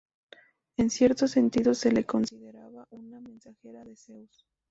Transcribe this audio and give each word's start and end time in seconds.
En 0.79 0.89
cierto 0.89 1.27
sentido 1.27 1.75
se 1.75 1.91
la 1.91 2.01
consideraba 2.01 2.87
una 2.89 3.19
mensajera 3.21 3.83
de 3.83 3.95
Zeus. 3.95 4.47